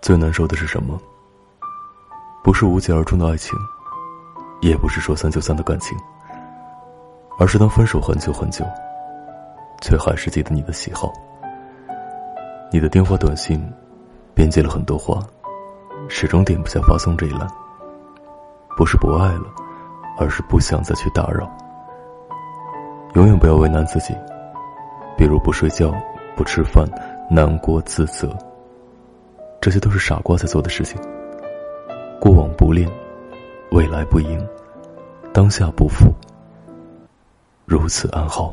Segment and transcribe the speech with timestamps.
[0.00, 0.98] 最难受的是什么？
[2.42, 3.58] 不是无疾而终的爱情，
[4.60, 5.98] 也不是说散就散的感情，
[7.38, 8.64] 而是当分手很久很久，
[9.80, 11.12] 却还是记得你的喜好。
[12.72, 13.60] 你的电话、短信，
[14.34, 15.20] 编辑了很多话，
[16.08, 17.48] 始终点不下发送这一栏。
[18.76, 19.44] 不是不爱了，
[20.18, 21.50] 而是不想再去打扰。
[23.14, 24.14] 永远不要为难自己，
[25.16, 25.92] 比如不睡觉、
[26.36, 26.86] 不吃饭、
[27.28, 28.32] 难过、自责。
[29.60, 31.00] 这些都是傻瓜在做的事情。
[32.20, 32.88] 过往不恋，
[33.70, 34.44] 未来不迎，
[35.32, 36.12] 当下不负，
[37.64, 38.52] 如此安好。